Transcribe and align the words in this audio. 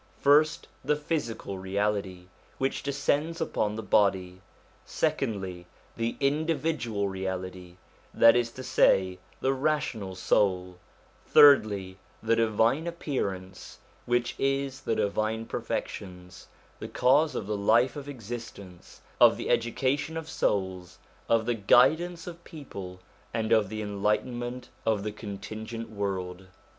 First, 0.19 0.67
the 0.83 0.95
physical 0.95 1.59
reality, 1.59 2.23
which 2.57 2.81
depends 2.81 3.39
upon 3.39 3.75
the 3.75 3.83
body; 3.83 4.41
secondly, 4.83 5.67
the 5.95 6.17
individual 6.19 7.07
reality, 7.07 7.75
that 8.11 8.35
is 8.35 8.49
to 8.53 8.63
say, 8.63 9.19
the 9.41 9.53
rational 9.53 10.15
soul; 10.15 10.79
thirdly, 11.27 11.97
the 12.23 12.35
divine 12.35 12.87
appearance, 12.87 13.77
which 14.07 14.33
is 14.39 14.81
the 14.81 14.95
divine 14.95 15.45
perfections, 15.45 16.47
the 16.79 16.87
cause 16.87 17.35
of 17.35 17.45
the 17.45 17.55
life 17.55 17.95
of 17.95 18.09
existence, 18.09 19.01
of 19.19 19.37
the 19.37 19.51
education 19.51 20.17
of 20.17 20.27
souls, 20.27 20.97
of 21.29 21.45
the 21.45 21.53
guidance 21.53 22.25
of 22.25 22.43
people, 22.43 22.99
and 23.35 23.51
of 23.51 23.69
the 23.69 23.83
enlightenment 23.83 24.69
of 24.83 25.03
the 25.03 25.11
contingent 25.11 25.91
world. 25.91 26.47